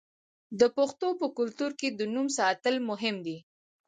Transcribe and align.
د 0.59 0.61
پښتنو 0.77 1.13
په 1.21 1.27
کلتور 1.37 1.71
کې 1.79 1.87
د 1.91 2.01
نوم 2.13 2.27
ساتل 2.39 2.75
مهم 2.89 3.15
دي. 3.25 3.37